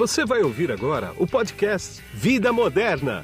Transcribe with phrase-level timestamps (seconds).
[0.00, 3.22] Você vai ouvir agora o podcast Vida Moderna,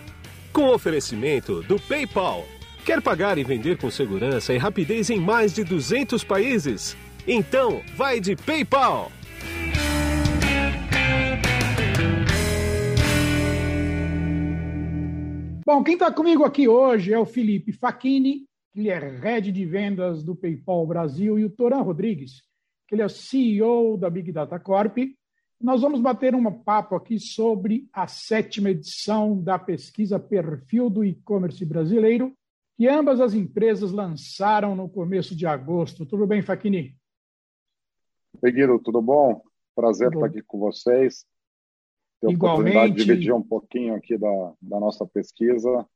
[0.53, 2.45] com oferecimento do PayPal.
[2.85, 6.95] Quer pagar e vender com segurança e rapidez em mais de 200 países?
[7.27, 9.11] Então, vai de PayPal.
[15.65, 20.23] Bom, quem está comigo aqui hoje é o Felipe Facchini, ele é head de vendas
[20.23, 22.43] do PayPal Brasil, e o Toran Rodrigues,
[22.87, 24.99] que ele é CEO da Big Data Corp.
[25.61, 31.65] Nós vamos bater um papo aqui sobre a sétima edição da pesquisa Perfil do E-Commerce
[31.65, 32.37] Brasileiro,
[32.77, 36.05] que ambas as empresas lançaram no começo de agosto.
[36.05, 36.95] Tudo bem, Facchini?
[38.43, 39.43] Oi, Guido, tudo bom?
[39.75, 40.27] Prazer tudo.
[40.27, 41.27] estar aqui com vocês
[42.21, 45.87] ter a oportunidade de dividir um pouquinho aqui da, da nossa pesquisa.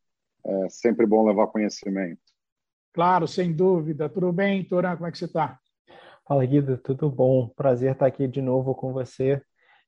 [0.44, 2.20] É sempre bom levar conhecimento.
[2.92, 4.08] Claro, sem dúvida.
[4.08, 4.96] Tudo bem, Toran?
[4.96, 5.58] Como é que você está?
[6.26, 7.48] Fala, Guido, tudo bom?
[7.48, 9.42] Prazer estar aqui de novo com você.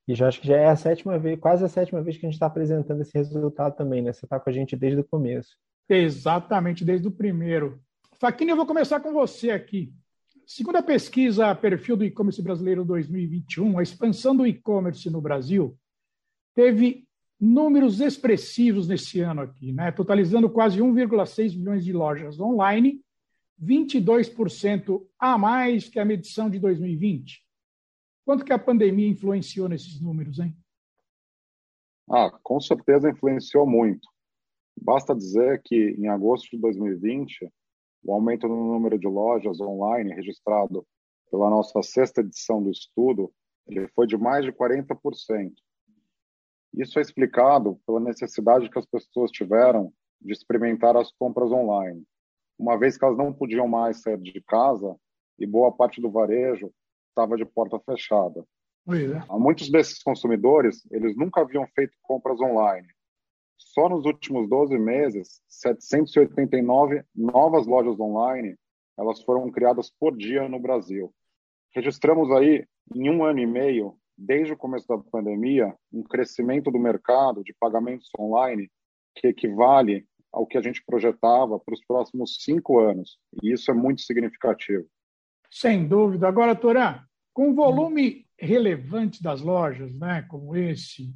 [0.07, 2.29] E já acho que já é a sétima vez, quase a sétima vez que a
[2.29, 4.11] gente está apresentando esse resultado também, né?
[4.11, 5.55] Você está com a gente desde o começo.
[5.87, 7.81] Exatamente, desde o primeiro.
[8.19, 9.93] Faquinha, eu vou começar com você aqui.
[10.45, 15.77] Segundo a pesquisa Perfil do E-Commerce Brasileiro 2021, a expansão do e-commerce no Brasil
[16.53, 17.07] teve
[17.39, 19.91] números expressivos nesse ano aqui, né?
[19.91, 23.01] totalizando quase 1,6 milhões de lojas online,
[23.61, 27.42] 22% a mais que a medição de 2020.
[28.25, 30.55] Quanto que a pandemia influenciou nesses números, hein?
[32.09, 34.07] Ah, com certeza influenciou muito.
[34.81, 37.49] Basta dizer que em agosto de 2020,
[38.03, 40.85] o aumento no número de lojas online registrado
[41.29, 43.31] pela nossa sexta edição do estudo,
[43.67, 45.53] ele foi de mais de 40%.
[46.73, 52.03] Isso é explicado pela necessidade que as pessoas tiveram de experimentar as compras online,
[52.57, 54.95] uma vez que elas não podiam mais sair de casa
[55.37, 56.73] e boa parte do varejo
[57.13, 58.43] estava de porta fechada.
[58.89, 59.39] É.
[59.39, 62.87] Muitos desses consumidores, eles nunca haviam feito compras online.
[63.57, 68.57] Só nos últimos 12 meses, 789 novas lojas online,
[68.97, 71.13] elas foram criadas por dia no Brasil.
[71.73, 76.77] Registramos aí, em um ano e meio, desde o começo da pandemia, um crescimento do
[76.77, 78.69] mercado de pagamentos online
[79.15, 83.17] que equivale ao que a gente projetava para os próximos cinco anos.
[83.41, 84.85] E isso é muito significativo.
[85.53, 86.27] Sem dúvida.
[86.27, 86.99] Agora, Torã,
[87.31, 91.13] com o volume relevante das lojas, né, como esse,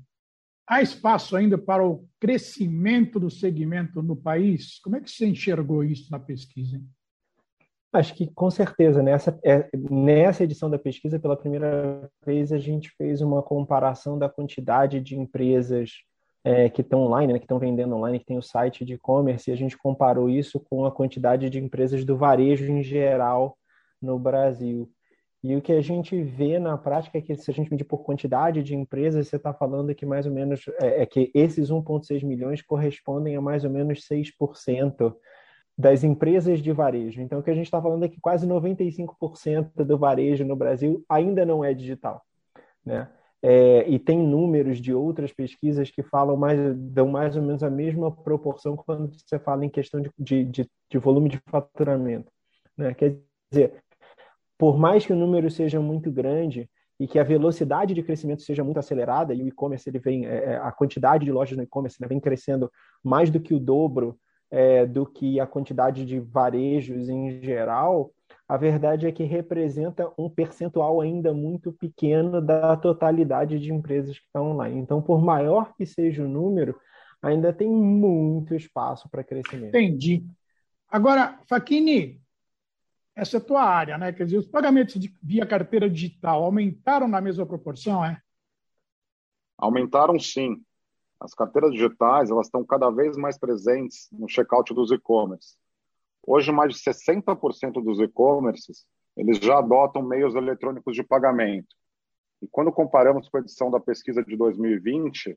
[0.68, 4.78] há espaço ainda para o crescimento do segmento no país?
[4.80, 6.78] Como é que você enxergou isso na pesquisa?
[6.78, 6.88] Hein?
[7.92, 12.92] Acho que com certeza, nessa, é, nessa edição da pesquisa, pela primeira vez, a gente
[12.92, 15.94] fez uma comparação da quantidade de empresas
[16.44, 19.50] é, que estão online, né, que estão vendendo online, que tem o site de e-commerce,
[19.50, 23.58] e a gente comparou isso com a quantidade de empresas do varejo em geral
[24.02, 24.92] no Brasil.
[25.44, 28.00] E o que a gente vê na prática é que se a gente medir por
[28.00, 32.24] quantidade de empresas, você está falando que mais ou menos é, é que esses 1,6
[32.26, 35.16] milhões correspondem a mais ou menos 6%
[35.78, 37.22] das empresas de varejo.
[37.22, 41.06] Então, o que a gente está falando é que quase 95% do varejo no Brasil
[41.08, 42.24] ainda não é digital.
[42.84, 43.08] Né?
[43.44, 47.70] É, e tem números de outras pesquisas que falam mais, dão mais ou menos a
[47.70, 52.32] mesma proporção quando você fala em questão de, de, de, de volume de faturamento.
[52.76, 52.96] Né?
[52.96, 53.20] Quer
[53.52, 53.84] dizer,
[54.58, 56.70] por mais que o número seja muito grande
[57.00, 60.54] e que a velocidade de crescimento seja muito acelerada, e o e-commerce ele vem, é,
[60.54, 62.72] é a quantidade de lojas no e-commerce vem crescendo
[63.04, 64.18] mais do que o dobro
[64.50, 68.12] é, do que a quantidade de varejos em geral,
[68.48, 74.26] a verdade é que representa um percentual ainda muito pequeno da totalidade de empresas que
[74.26, 74.80] estão online.
[74.80, 76.80] Então, por maior que seja o número,
[77.22, 79.76] ainda tem muito espaço para crescimento.
[79.76, 80.26] Entendi.
[80.90, 82.22] Agora, Faquini,
[83.18, 84.14] essa é a tua área, né?
[84.14, 88.22] Quer dizer, os pagamentos de, via carteira digital aumentaram na mesma proporção, é?
[89.58, 90.64] Aumentaram sim.
[91.20, 95.56] As carteiras digitais elas estão cada vez mais presentes no checkout dos e-commerce.
[96.26, 98.86] Hoje, mais de 60% dos e-commerces
[99.16, 101.76] eles já adotam meios eletrônicos de pagamento.
[102.40, 105.36] E quando comparamos com a edição da pesquisa de 2020,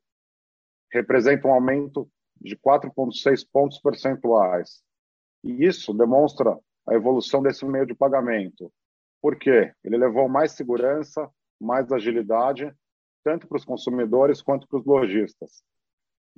[0.93, 2.07] representa um aumento
[2.39, 4.83] de 4,6 pontos percentuais.
[5.43, 6.59] E isso demonstra
[6.91, 8.73] a evolução desse meio de pagamento.
[9.23, 9.73] Por quê?
[9.85, 12.75] Ele levou mais segurança, mais agilidade
[13.23, 15.63] tanto para os consumidores quanto para os lojistas.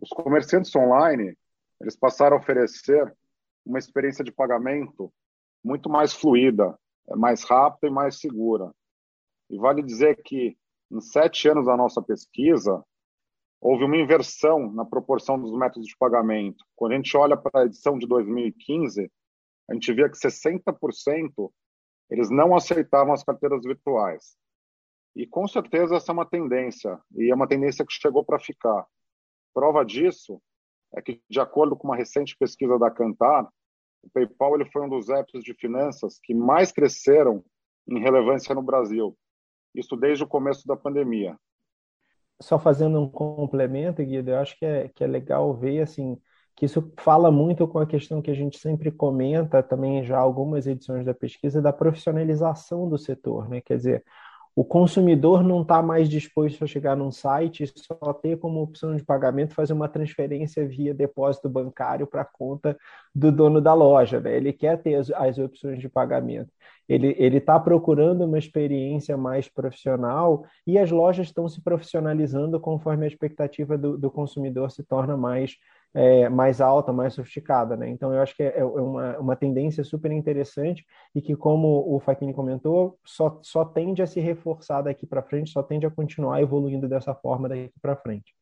[0.00, 1.36] Os comerciantes online,
[1.80, 3.14] eles passaram a oferecer
[3.64, 5.12] uma experiência de pagamento
[5.64, 6.76] muito mais fluida,
[7.10, 8.72] mais rápida e mais segura.
[9.48, 10.56] E vale dizer que,
[10.90, 12.84] em sete anos da nossa pesquisa,
[13.60, 16.64] houve uma inversão na proporção dos métodos de pagamento.
[16.74, 19.10] Quando a gente olha para a edição de 2015,
[19.70, 21.52] a gente via que 60%
[22.10, 24.36] eles não aceitavam as carteiras virtuais.
[25.14, 28.86] E com certeza essa é uma tendência, e é uma tendência que chegou para ficar.
[29.54, 30.40] Prova disso
[30.94, 33.48] é que, de acordo com uma recente pesquisa da Cantar,
[34.02, 37.44] o PayPal ele foi um dos apps de finanças que mais cresceram
[37.88, 39.16] em relevância no Brasil.
[39.74, 41.38] Isso desde o começo da pandemia.
[42.40, 46.20] Só fazendo um complemento, Guido, eu acho que é, que é legal ver assim
[46.62, 50.64] que isso fala muito com a questão que a gente sempre comenta também já algumas
[50.64, 53.60] edições da pesquisa da profissionalização do setor, né?
[53.60, 54.04] Quer dizer,
[54.54, 58.94] o consumidor não está mais disposto a chegar num site e só ter como opção
[58.94, 62.76] de pagamento fazer uma transferência via depósito bancário para a conta
[63.12, 64.20] do dono da loja.
[64.20, 64.36] Né?
[64.36, 66.52] Ele quer ter as, as opções de pagamento.
[66.88, 73.08] Ele está procurando uma experiência mais profissional e as lojas estão se profissionalizando conforme a
[73.08, 75.56] expectativa do, do consumidor se torna mais
[75.94, 77.88] é, mais alta, mais sofisticada, né?
[77.88, 82.00] Então, eu acho que é, é uma, uma tendência super interessante e que, como o
[82.00, 86.40] Faquini comentou, só, só tende a se reforçar daqui para frente, só tende a continuar
[86.40, 88.34] evoluindo dessa forma daqui para frente.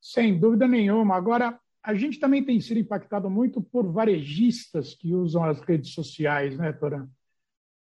[0.00, 1.16] Sem dúvida nenhuma.
[1.16, 6.56] Agora, a gente também tem sido impactado muito por varejistas que usam as redes sociais,
[6.56, 7.08] né, Toran?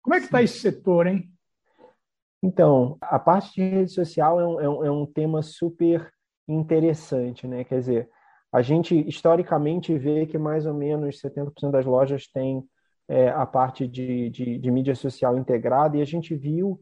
[0.01, 1.31] Como é que está esse setor, hein?
[2.43, 6.11] Então, a parte de rede social é um, é um, é um tema super
[6.47, 7.63] interessante, né?
[7.63, 8.09] Quer dizer,
[8.51, 12.63] a gente historicamente vê que mais ou menos 70% das lojas têm
[13.07, 16.79] é, a parte de, de, de, mídia social integrada e a gente viu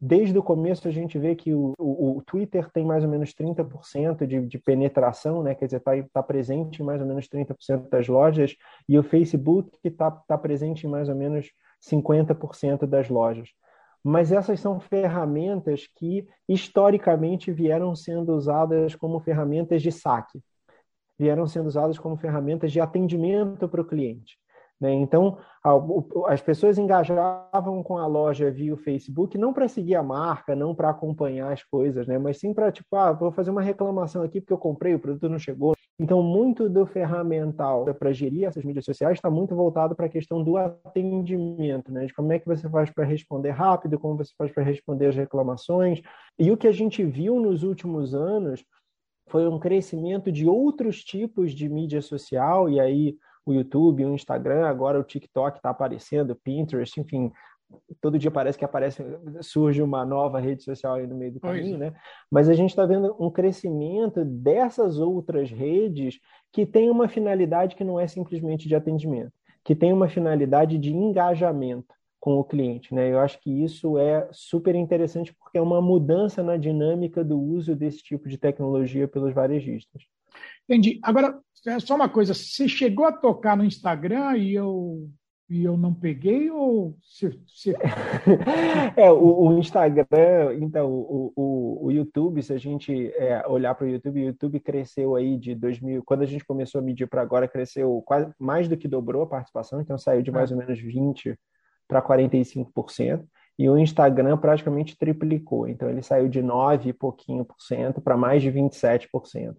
[0.00, 3.34] desde o começo a gente vê que o, o, o Twitter tem mais ou menos
[3.34, 5.54] 30% de, de penetração, né?
[5.54, 8.56] quer dizer, está tá presente em mais ou menos 30% das lojas,
[8.88, 11.50] e o Facebook está tá presente em mais ou menos
[11.82, 13.48] 50% das lojas.
[14.04, 20.40] Mas essas são ferramentas que historicamente vieram sendo usadas como ferramentas de saque
[21.18, 24.38] vieram sendo usadas como ferramentas de atendimento para o cliente.
[24.80, 24.92] Né?
[24.92, 25.38] Então,
[26.26, 30.74] as pessoas engajavam com a loja via o Facebook não para seguir a marca, não
[30.74, 32.16] para acompanhar as coisas, né?
[32.16, 35.28] mas sim para, tipo, ah, vou fazer uma reclamação aqui porque eu comprei, o produto
[35.28, 35.74] não chegou.
[36.00, 40.44] Então, muito do ferramental para gerir essas mídias sociais está muito voltado para a questão
[40.44, 42.06] do atendimento, né?
[42.06, 45.16] de como é que você faz para responder rápido, como você faz para responder as
[45.16, 46.00] reclamações.
[46.38, 48.64] E o que a gente viu nos últimos anos
[49.28, 53.16] foi um crescimento de outros tipos de mídia social, e aí
[53.46, 57.32] o YouTube, o Instagram, agora o TikTok está aparecendo, Pinterest, enfim,
[58.00, 59.02] todo dia parece que aparece,
[59.40, 61.78] surge uma nova rede social aí no meio do caminho, pois.
[61.78, 61.94] né?
[62.30, 66.18] Mas a gente está vendo um crescimento dessas outras redes
[66.52, 69.32] que tem uma finalidade que não é simplesmente de atendimento,
[69.64, 71.97] que tem uma finalidade de engajamento
[72.28, 72.94] com o cliente.
[72.94, 73.10] Né?
[73.10, 77.74] Eu acho que isso é super interessante porque é uma mudança na dinâmica do uso
[77.74, 80.02] desse tipo de tecnologia pelos varejistas.
[80.68, 81.00] Entendi.
[81.02, 85.08] Agora, é só uma coisa, você chegou a tocar no Instagram e eu
[85.50, 87.74] e eu não peguei ou se, se...
[88.94, 93.86] é o, o, Instagram então o, o, o, YouTube se a gente é, olhar para
[93.86, 97.22] o YouTube o YouTube cresceu aí de 2000 quando a gente começou a medir para
[97.22, 100.54] agora cresceu quase mais do que dobrou a participação então saiu de mais é.
[100.54, 101.34] ou menos 20
[101.88, 103.24] para 45%,
[103.58, 105.66] e o Instagram praticamente triplicou.
[105.66, 109.56] Então, ele saiu de 9 e pouquinho por cento para mais de 27%.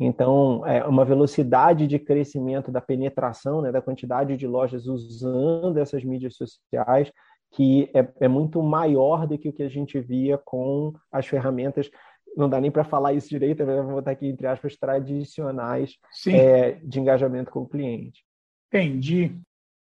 [0.00, 6.02] Então, é uma velocidade de crescimento da penetração, né, da quantidade de lojas usando essas
[6.02, 7.12] mídias sociais,
[7.52, 11.90] que é, é muito maior do que o que a gente via com as ferramentas
[12.36, 16.72] não dá nem para falar isso direito, mas vou botar aqui entre aspas, tradicionais é,
[16.72, 18.24] de engajamento com o cliente.
[18.68, 19.38] Entendi.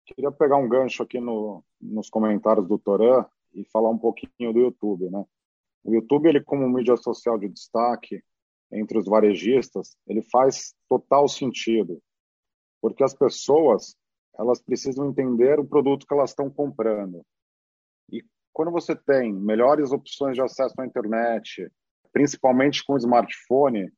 [0.05, 4.59] Queria pegar um gancho aqui no, nos comentários do Toran e falar um pouquinho do
[4.59, 5.25] YouTube, né?
[5.83, 8.21] O YouTube, ele como mídia social de destaque
[8.71, 12.01] entre os varejistas, ele faz total sentido,
[12.81, 13.95] porque as pessoas,
[14.37, 17.25] elas precisam entender o produto que elas estão comprando.
[18.11, 21.71] E quando você tem melhores opções de acesso à internet,
[22.11, 23.89] principalmente com smartphone,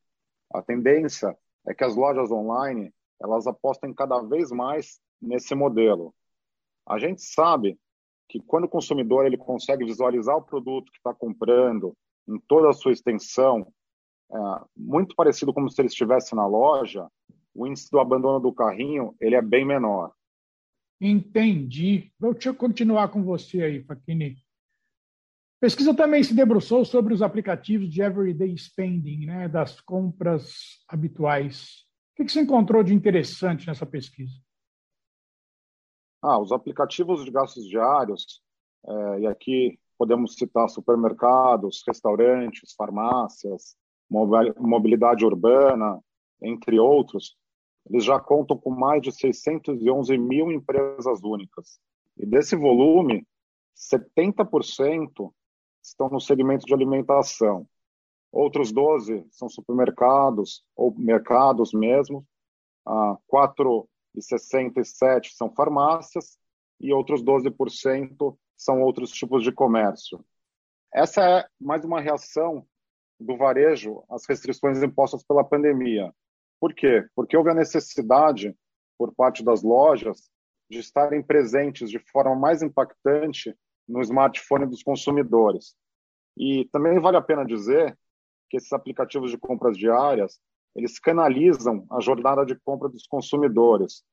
[0.52, 6.14] a tendência é que as lojas online, elas apostem cada vez mais nesse modelo.
[6.90, 7.78] A gente sabe
[8.28, 11.96] que quando o consumidor ele consegue visualizar o produto que está comprando
[12.28, 13.72] em toda a sua extensão,
[14.32, 14.36] é,
[14.76, 17.08] muito parecido como se ele estivesse na loja,
[17.54, 20.12] o índice do abandono do carrinho ele é bem menor.
[21.00, 22.12] Entendi.
[22.18, 24.36] Deixa eu continuar com você aí, Faquini.
[25.60, 31.84] Pesquisa também se debruçou sobre os aplicativos de everyday spending, né, das compras habituais.
[32.18, 34.34] O que você encontrou de interessante nessa pesquisa?
[36.22, 38.42] Ah, os aplicativos de gastos diários,
[38.86, 43.76] é, e aqui podemos citar supermercados, restaurantes, farmácias,
[44.10, 46.00] mobilidade urbana,
[46.42, 47.36] entre outros,
[47.88, 51.78] eles já contam com mais de 611 mil empresas únicas.
[52.16, 53.26] E desse volume,
[53.76, 55.32] 70%
[55.82, 57.66] estão no segmento de alimentação.
[58.30, 62.24] Outros 12 são supermercados ou mercados mesmo.
[62.86, 63.16] Ah,
[64.16, 66.38] 4,67 são farmácias
[66.80, 70.24] e outros 12% são outros tipos de comércio.
[70.92, 72.66] Essa é mais uma reação
[73.18, 76.12] do varejo às restrições impostas pela pandemia.
[76.58, 77.06] Por quê?
[77.14, 78.56] Porque houve a necessidade,
[78.98, 80.30] por parte das lojas,
[80.70, 83.56] de estarem presentes de forma mais impactante
[83.88, 85.74] no smartphone dos consumidores.
[86.36, 87.96] E também vale a pena dizer
[88.48, 90.40] que esses aplicativos de compras diárias,
[90.74, 94.04] eles canalizam a jornada de compra dos consumidores.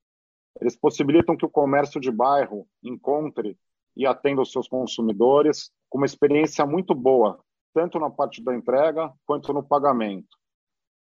[0.59, 3.57] Eles possibilitam que o comércio de bairro encontre
[3.95, 7.39] e atenda os seus consumidores com uma experiência muito boa,
[7.73, 10.37] tanto na parte da entrega quanto no pagamento.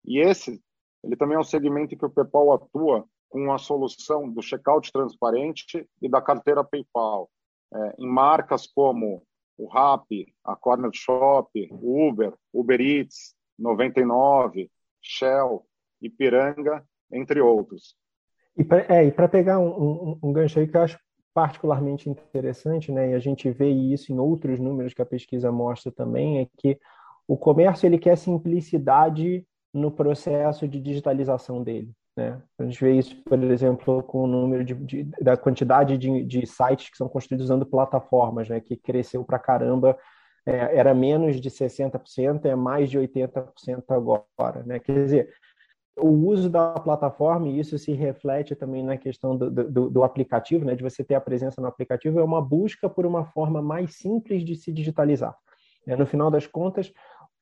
[0.05, 0.61] E esse,
[1.03, 5.87] ele também é um segmento que o PayPal atua com a solução do checkout transparente
[6.01, 7.29] e da carteira PayPal,
[7.73, 9.23] é, em marcas como
[9.57, 14.69] o Rappi, a Corner Shop, o Uber, Uber Eats, 99,
[15.01, 15.65] Shell,
[16.01, 17.95] Ipiranga, entre outros.
[18.57, 20.99] E para é, pegar um, um, um, gancho aí que eu acho
[21.33, 25.91] particularmente interessante, né, e a gente vê isso em outros números que a pesquisa mostra
[25.91, 26.77] também, é que
[27.27, 31.91] o comércio ele quer simplicidade no processo de digitalização dele.
[32.17, 32.41] Né?
[32.59, 36.45] A gente vê isso, por exemplo, com o número de, de da quantidade de, de,
[36.45, 38.59] sites que são construídos usando plataformas, né?
[38.59, 39.97] que cresceu para caramba.
[40.45, 44.63] É, era menos de 60%, é mais de 80% agora.
[44.63, 44.79] Né?
[44.79, 45.29] Quer dizer,
[45.97, 50.65] o uso da plataforma, e isso se reflete também na questão do, do, do, aplicativo,
[50.65, 53.95] né, de você ter a presença no aplicativo, é uma busca por uma forma mais
[53.95, 55.35] simples de se digitalizar.
[55.85, 56.91] É, no final das contas,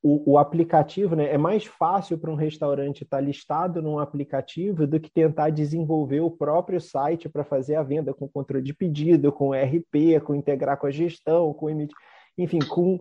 [0.02, 5.00] o, o aplicativo né, é mais fácil para um restaurante estar listado num aplicativo do
[5.00, 9.54] que tentar desenvolver o próprio site para fazer a venda com controle de pedido, com
[9.54, 11.96] RP, com integrar com a gestão, com emitir,
[12.40, 13.00] enfim, com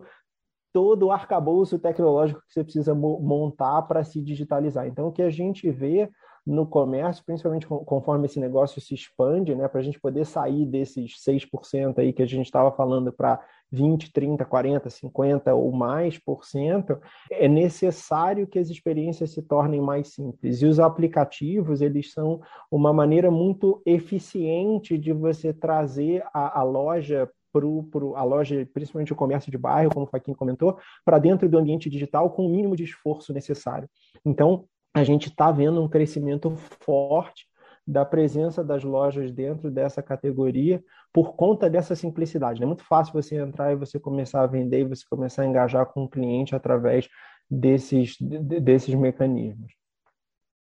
[0.73, 4.87] todo o arcabouço tecnológico que você precisa montar para se digitalizar.
[4.87, 6.11] Então, o que a gente vê
[6.49, 11.23] no comércio, principalmente conforme esse negócio se expande, né, para a gente poder sair desses
[11.23, 13.39] 6% aí que a gente estava falando para
[13.71, 16.99] 20, 30, 40, 50 ou mais por cento,
[17.31, 20.63] é necessário que as experiências se tornem mais simples.
[20.63, 22.41] E os aplicativos, eles são
[22.71, 29.13] uma maneira muito eficiente de você trazer a, a loja pro, pro, a loja, principalmente
[29.13, 32.49] o comércio de bairro, como o Faquinho comentou, para dentro do ambiente digital com o
[32.49, 33.89] mínimo de esforço necessário.
[34.25, 37.47] Então, a gente está vendo um crescimento forte
[37.85, 42.63] da presença das lojas dentro dessa categoria por conta dessa simplicidade.
[42.63, 45.87] É muito fácil você entrar e você começar a vender e você começar a engajar
[45.87, 47.09] com o cliente através
[47.51, 49.73] desses, desses mecanismos.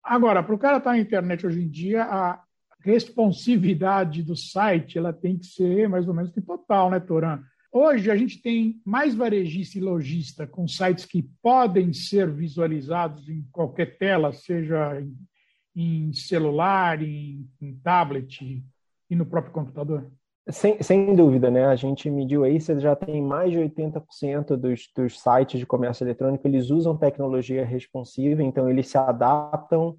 [0.03, 2.41] Agora, para o cara estar tá na internet hoje em dia, a,
[2.83, 7.41] responsividade do site ela tem que ser mais ou menos total, né, Toran?
[7.71, 13.45] Hoje a gente tem mais varejista e lojista com sites que podem ser visualizados em
[13.49, 15.15] qualquer tela, seja em,
[15.73, 18.61] em celular, em, em, tablet
[19.09, 20.11] e no próprio computador.
[20.49, 21.65] Sem, sem dúvida, né?
[21.65, 26.03] A gente mediu aí, você já tem mais de 80% dos, dos sites de comércio
[26.03, 29.97] eletrônico, eles usam tecnologia responsiva, então eles se adaptam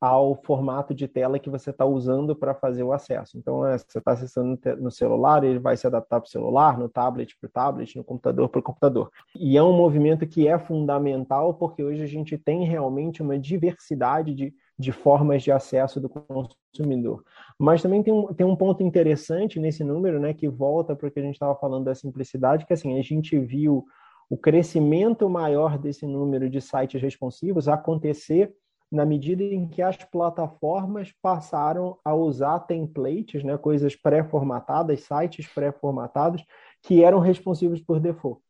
[0.00, 3.36] ao formato de tela que você está usando para fazer o acesso.
[3.36, 6.88] Então, é, você está acessando no celular, ele vai se adaptar para o celular, no
[6.88, 9.10] tablet para o tablet, no computador para o computador.
[9.34, 14.32] E é um movimento que é fundamental porque hoje a gente tem realmente uma diversidade
[14.34, 17.24] de, de formas de acesso do consumidor.
[17.58, 21.10] Mas também tem um, tem um ponto interessante nesse número, né, que volta para o
[21.10, 23.84] que a gente estava falando da simplicidade, que assim, a gente viu
[24.30, 28.54] o crescimento maior desse número de sites responsivos acontecer
[28.90, 36.44] na medida em que as plataformas passaram a usar templates, né, coisas pré-formatadas, sites pré-formatados,
[36.82, 38.40] que eram responsivos por default.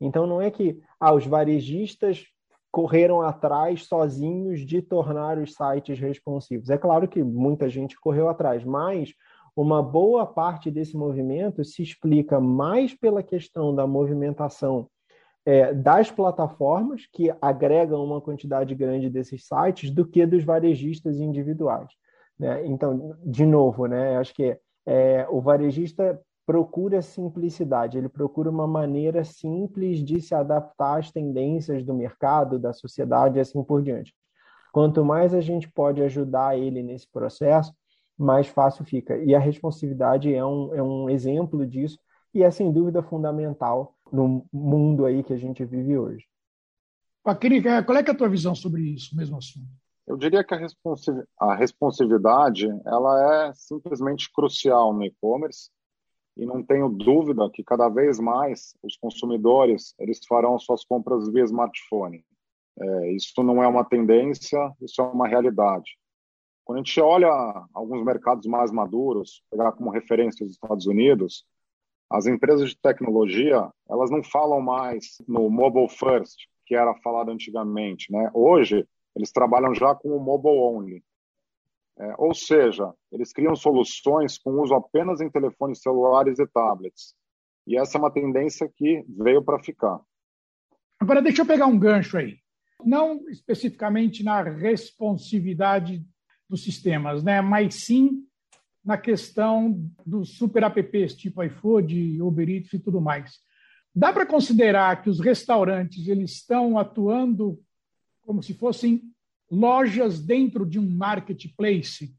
[0.00, 2.26] Então, não é que ah, os varejistas
[2.70, 6.68] correram atrás sozinhos de tornar os sites responsivos.
[6.68, 9.14] É claro que muita gente correu atrás, mas
[9.56, 14.88] uma boa parte desse movimento se explica mais pela questão da movimentação
[15.48, 21.88] é, das plataformas que agregam uma quantidade grande desses sites do que dos varejistas individuais.
[22.38, 22.66] Né?
[22.66, 29.24] Então, de novo, né, acho que é, o varejista procura simplicidade, ele procura uma maneira
[29.24, 34.14] simples de se adaptar às tendências do mercado, da sociedade e assim por diante.
[34.70, 37.72] Quanto mais a gente pode ajudar ele nesse processo,
[38.18, 39.16] mais fácil fica.
[39.16, 41.98] E a responsividade é um, é um exemplo disso
[42.34, 46.24] e é sem dúvida fundamental no mundo aí que a gente vive hoje.
[47.22, 49.68] Paquini, qual é, é a tua visão sobre isso, mesmo assunto?
[50.06, 50.58] Eu diria que a,
[51.40, 55.70] a responsividade ela é simplesmente crucial no e-commerce
[56.34, 61.44] e não tenho dúvida que cada vez mais os consumidores eles farão suas compras via
[61.44, 62.24] smartphone.
[62.80, 65.98] É, isso não é uma tendência, isso é uma realidade.
[66.64, 67.28] Quando a gente olha
[67.74, 71.44] alguns mercados mais maduros, pegar como referência os Estados Unidos,
[72.10, 76.36] as empresas de tecnologia elas não falam mais no mobile first,
[76.66, 78.30] que era falado antigamente, né?
[78.34, 78.86] Hoje
[79.16, 81.04] eles trabalham já com o mobile only,
[81.98, 87.14] é, ou seja, eles criam soluções com uso apenas em telefones celulares e tablets.
[87.66, 90.00] E essa é uma tendência que veio para ficar.
[91.00, 92.38] Agora, deixa eu pegar um gancho aí.
[92.84, 96.04] Não especificamente na responsividade
[96.48, 97.42] dos sistemas, né?
[97.42, 98.27] mas sim
[98.84, 103.38] na questão dos super apps, tipo iFood, Uber Eats e tudo mais.
[103.94, 107.60] Dá para considerar que os restaurantes eles estão atuando
[108.22, 109.02] como se fossem
[109.50, 112.14] lojas dentro de um marketplace,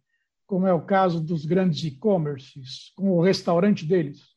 [0.48, 4.36] como é o caso dos grandes e-commerces, com o restaurante deles?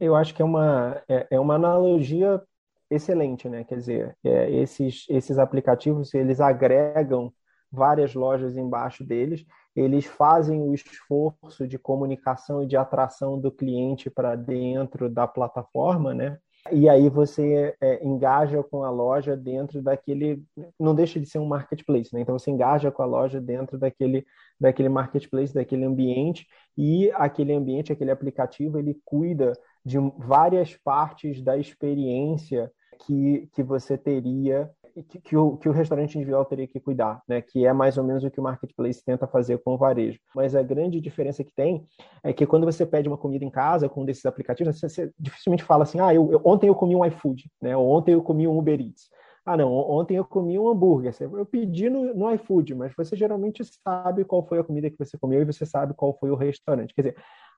[0.00, 2.40] Eu acho que é uma, é, é uma analogia
[2.88, 3.64] excelente, né?
[3.64, 7.32] Quer dizer, é, esses, esses aplicativos eles agregam
[7.70, 9.44] várias lojas embaixo deles,
[9.78, 16.12] eles fazem o esforço de comunicação e de atração do cliente para dentro da plataforma,
[16.12, 16.38] né?
[16.72, 20.42] E aí você é, engaja com a loja dentro daquele,
[20.78, 22.20] não deixa de ser um marketplace, né?
[22.20, 24.26] Então você engaja com a loja dentro daquele,
[24.60, 29.52] daquele marketplace, daquele ambiente e aquele ambiente, aquele aplicativo, ele cuida
[29.84, 32.70] de várias partes da experiência
[33.06, 34.68] que, que você teria
[35.02, 37.40] que, que, o, que o restaurante individual teria que cuidar, né?
[37.40, 40.18] Que é mais ou menos o que o marketplace tenta fazer com o varejo.
[40.34, 41.86] Mas a grande diferença que tem
[42.22, 45.12] é que quando você pede uma comida em casa com um desses aplicativos, você, você
[45.18, 47.76] dificilmente fala assim, ah, eu, eu, ontem eu comi um iFood, né?
[47.76, 49.08] Ou ontem eu comi um Uber Eats.
[49.44, 51.14] Ah, não, ontem eu comi um hambúrguer.
[51.20, 55.16] Eu pedi no, no iFood, mas você geralmente sabe qual foi a comida que você
[55.16, 56.94] comeu e você sabe qual foi o restaurante.
[56.94, 57.16] Quer dizer,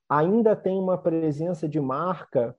[0.08, 2.54] ainda tem uma presença de marca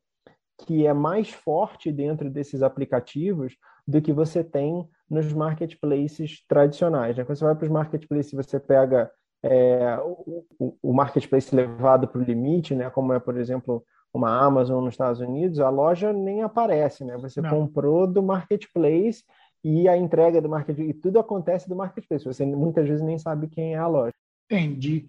[0.65, 3.55] que é mais forte dentro desses aplicativos
[3.88, 7.17] do que você tem nos marketplaces tradicionais.
[7.17, 7.24] Né?
[7.24, 9.11] Quando você vai para os marketplaces, você pega
[9.44, 12.89] é, o, o, marketplace levado para o limite, né?
[12.89, 17.03] como é, por exemplo, uma Amazon nos Estados Unidos, a loja nem aparece.
[17.03, 17.17] Né?
[17.17, 17.50] Você Não.
[17.50, 19.24] comprou do marketplace
[19.63, 22.25] e a entrega do marketplace, e tudo acontece do marketplace.
[22.25, 24.13] Você muitas vezes nem sabe quem é a loja.
[24.50, 25.07] Entendi.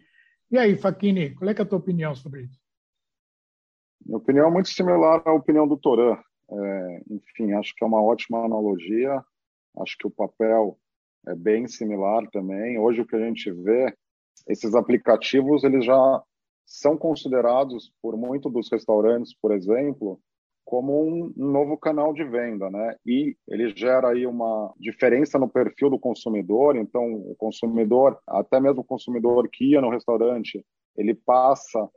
[0.50, 2.60] E aí, Faquini, qual é, é a tua opinião sobre isso?
[4.04, 6.18] Minha opinião é muito similar à opinião do Toran.
[6.52, 9.24] É, enfim, acho que é uma ótima analogia.
[9.78, 10.78] Acho que o papel
[11.26, 12.78] é bem similar também.
[12.78, 13.94] Hoje o que a gente vê,
[14.46, 16.22] esses aplicativos eles já
[16.66, 20.20] são considerados por muito dos restaurantes, por exemplo,
[20.64, 22.96] como um, novo canal de venda, né?
[23.04, 26.76] E ele gera aí uma diferença no perfil do consumidor.
[26.76, 30.64] Então, o consumidor, até mesmo o consumidor que ia no restaurante,
[30.96, 31.88] ele passa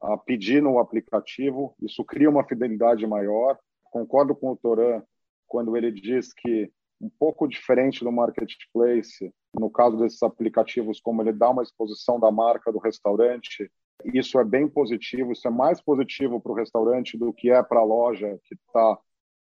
[0.00, 3.58] a pedir no aplicativo, isso cria uma fidelidade maior.
[3.92, 5.02] Concordo com o Toran
[5.46, 11.32] quando ele diz que um pouco diferente do marketplace, no caso desses aplicativos, como ele
[11.32, 13.70] dá uma exposição da marca do restaurante,
[14.14, 17.80] isso é bem positivo, isso é mais positivo para o restaurante do que é para
[17.80, 18.98] a loja, que está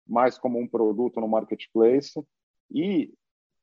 [0.08, 2.18] mais como um produto no marketplace.
[2.70, 3.12] E,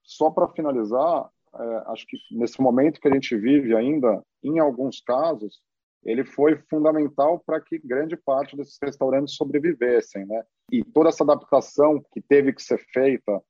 [0.04, 5.02] só para finalizar, é, acho que nesse momento que a gente vive ainda, em alguns
[5.02, 5.60] casos,
[6.04, 10.44] ele foi fundamental para que grande parte desses restaurantes sobrevivessem, né?
[10.72, 13.42] E toda essa adaptação que teve que ser feita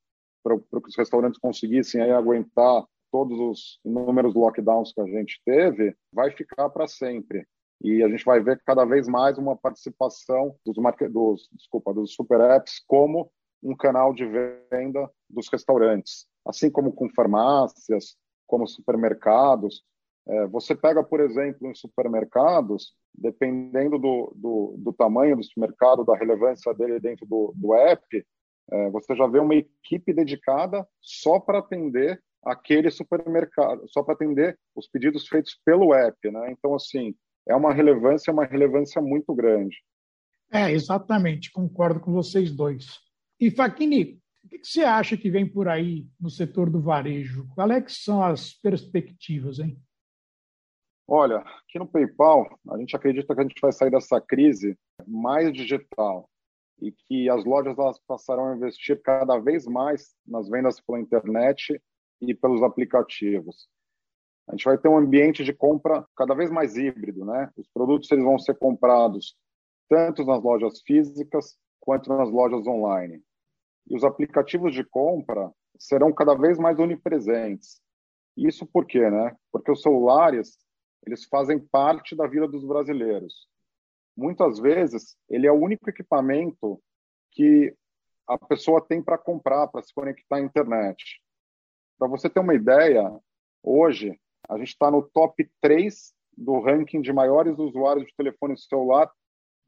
[0.44, 5.96] para que os restaurantes conseguissem aí aguentar todos os inúmeros lockdowns que a gente teve,
[6.12, 7.46] vai ficar para sempre.
[7.82, 10.76] E a gente vai ver cada vez mais uma participação dos,
[11.12, 13.32] dos, desculpa, dos super apps como
[13.62, 18.16] um canal de venda dos restaurantes, assim como com farmácias,
[18.48, 19.84] como supermercados.
[20.30, 26.18] É, você pega, por exemplo, em supermercados, dependendo do, do, do, tamanho do supermercado, da
[26.18, 28.26] relevância dele dentro do, do app,
[28.70, 34.60] é, você já vê uma equipe dedicada só para atender aquele supermercado, só para atender
[34.76, 36.18] os pedidos feitos pelo app.
[36.30, 36.52] Né?
[36.52, 37.16] Então, assim,
[37.48, 39.78] é uma relevância, uma relevância muito grande.
[40.52, 43.00] É, exatamente, concordo com vocês dois.
[43.40, 47.48] E, Faquini, o que você acha que vem por aí no setor do varejo?
[47.54, 49.78] Quais é são as perspectivas, hein?
[51.10, 55.54] Olha, aqui no PayPal, a gente acredita que a gente vai sair dessa crise mais
[55.54, 56.30] digital
[56.82, 61.82] e que as lojas elas passarão a investir cada vez mais nas vendas pela internet
[62.20, 63.70] e pelos aplicativos.
[64.50, 67.50] A gente vai ter um ambiente de compra cada vez mais híbrido, né?
[67.56, 69.34] Os produtos eles vão ser comprados
[69.90, 73.24] tanto nas lojas físicas quanto nas lojas online.
[73.90, 77.82] E os aplicativos de compra serão cada vez mais onipresentes.
[78.36, 79.34] Isso por quê, né?
[79.52, 80.58] Porque os celulares
[81.08, 83.48] eles fazem parte da vida dos brasileiros.
[84.16, 86.82] muitas vezes ele é o único equipamento
[87.32, 87.74] que
[88.28, 91.22] a pessoa tem para comprar, para se conectar à internet.
[91.98, 93.10] Para você ter uma ideia,
[93.64, 99.10] hoje a gente está no top 3 do ranking de maiores usuários de telefone celular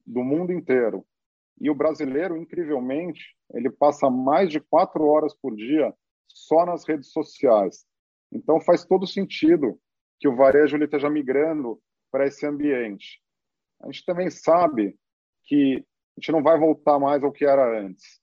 [0.06, 1.06] do mundo inteiro.
[1.62, 5.94] E o brasileiro, incrivelmente, ele passa mais de quatro horas por dia
[6.28, 7.86] só nas redes sociais.
[8.32, 9.80] Então faz todo sentido
[10.20, 11.80] que o varejo ele esteja migrando
[12.12, 13.22] para esse ambiente.
[13.82, 14.96] A gente também sabe
[15.46, 15.84] que
[16.18, 18.20] a gente não vai voltar mais ao que era antes.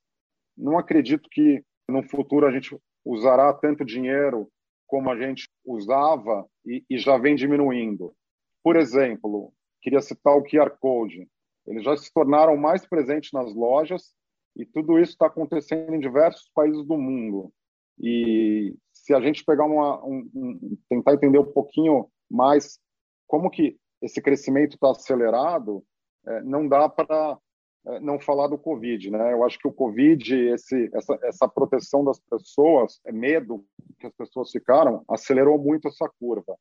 [0.57, 4.51] Não acredito que no futuro a gente usará tanto dinheiro
[4.87, 8.15] como a gente usava e, e já vem diminuindo.
[8.63, 11.29] Por exemplo, queria citar o QR Code.
[11.67, 14.15] Eles já se tornaram mais presentes nas lojas
[14.57, 17.53] e tudo isso está acontecendo em diversos países do mundo.
[17.99, 18.75] E
[19.07, 22.81] se a gente pegar uma, um, um, tentar entender um pouquinho mais
[23.29, 25.85] como que esse crescimento está acelerado,
[26.27, 27.39] é, não dá para
[27.87, 29.33] é, não falar do Covid, né?
[29.33, 33.65] Eu acho que o Covid, esse, essa, essa proteção das pessoas, é medo
[34.01, 36.59] que as pessoas ficaram, acelerou muito essa curva.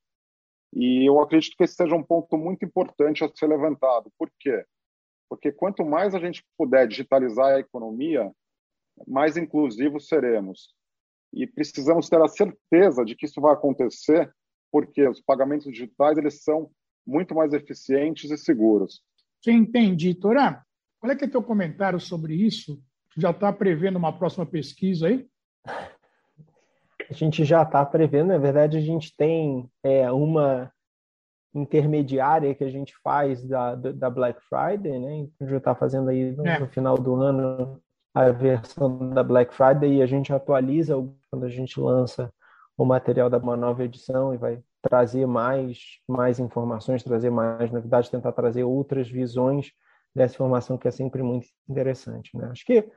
[0.72, 4.12] E eu acredito que esse seja um ponto muito importante a ser levantado.
[4.20, 4.64] Por quê?
[5.28, 8.32] Porque quanto mais a gente puder digitalizar a economia,
[9.08, 10.76] mais inclusivos seremos.
[11.36, 14.34] E precisamos ter a certeza de que isso vai acontecer,
[14.72, 16.72] porque os pagamentos digitais eles são
[17.06, 19.02] muito mais eficientes e seguros.
[19.44, 20.16] Sim, entendi.
[20.16, 20.64] Torá,
[21.00, 22.82] qual é que é teu comentário sobre isso?
[23.18, 25.28] Já está prevendo uma próxima pesquisa aí?
[27.10, 30.72] A gente já está prevendo, na verdade, a gente tem é, uma
[31.54, 35.28] intermediária que a gente faz da, da Black Friday, né?
[35.40, 36.60] A gente está fazendo aí no, é.
[36.60, 37.82] no, final do ano
[38.16, 40.96] a versão da Black Friday e a gente atualiza
[41.30, 42.34] quando a gente lança
[42.78, 48.10] o material da uma nova edição e vai trazer mais, mais informações, trazer mais novidades,
[48.10, 49.74] tentar trazer outras visões
[50.16, 52.38] dessa informação que é sempre muito interessante.
[52.38, 52.48] Né?
[52.52, 52.90] Acho que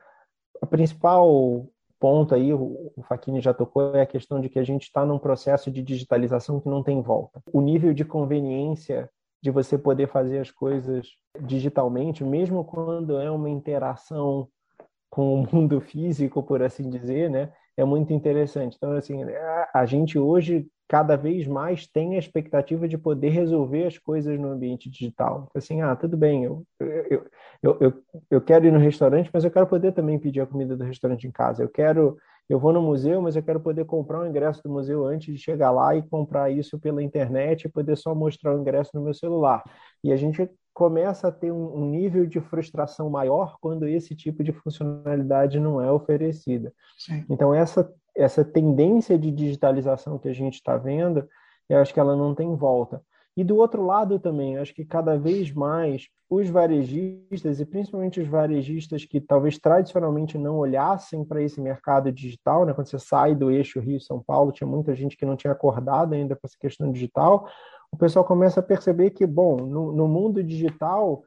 [0.61, 1.67] a principal
[1.99, 5.05] ponto aí, o, o Facchini já tocou, é a questão de que a gente está
[5.05, 7.41] num processo de digitalização que não tem volta.
[7.51, 9.09] O nível de conveniência
[9.41, 11.07] de você poder fazer as coisas
[11.41, 14.47] digitalmente, mesmo quando é uma interação
[15.19, 18.77] com o mundo físico, por assim dizer, né, é muito interessante.
[18.77, 19.21] Então, assim,
[19.73, 24.49] a gente hoje cada vez mais tem a expectativa de poder resolver as coisas no
[24.49, 25.51] ambiente digital.
[25.53, 27.25] Assim, ah, tudo bem, eu, eu,
[27.61, 27.93] eu, eu,
[28.31, 31.27] eu quero ir no restaurante, mas eu quero poder também pedir a comida do restaurante
[31.27, 31.63] em casa.
[31.63, 35.05] Eu quero, eu vou no museu, mas eu quero poder comprar o ingresso do museu
[35.05, 38.91] antes de chegar lá e comprar isso pela internet e poder só mostrar o ingresso
[38.93, 39.61] no meu celular.
[40.01, 40.49] E a gente
[40.79, 45.91] começa a ter um, nível de frustração maior quando esse tipo de funcionalidade não é
[45.91, 46.73] oferecida.
[46.97, 47.25] Sim.
[47.29, 51.27] Então, essa essa tendência de digitalização que a gente está vendo,
[51.69, 53.01] eu acho que ela não tem volta.
[53.39, 58.27] E do outro lado também, acho que cada vez mais os varejistas, e principalmente os
[58.27, 62.73] varejistas que talvez tradicionalmente não olhassem para esse mercado digital, né?
[62.73, 66.35] quando você sai do eixo Rio-São Paulo, tinha muita gente que não tinha acordado ainda
[66.35, 67.47] para essa questão digital,
[67.89, 71.23] o pessoal começa a perceber que, bom, no, no mundo digital,